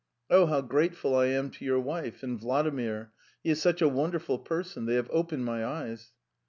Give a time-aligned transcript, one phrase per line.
[0.31, 2.23] Oh, how grateful I am to your wife!
[2.23, 3.11] And Vladimir.
[3.43, 4.85] He is such a wonderful man!
[4.87, 6.11] They opened my eyes."